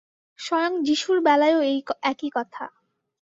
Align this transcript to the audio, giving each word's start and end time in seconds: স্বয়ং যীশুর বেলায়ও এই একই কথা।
স্বয়ং 0.39 0.71
যীশুর 0.83 1.17
বেলায়ও 1.21 1.61
এই 1.61 1.79
একই 2.01 2.29
কথা। 2.29 2.65